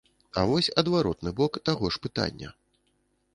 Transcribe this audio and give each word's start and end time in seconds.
А 0.39 0.45
вось 0.51 0.69
адваротны 0.81 1.33
бок 1.41 1.59
таго 1.69 1.93
ж 1.97 2.01
пытання. 2.07 2.49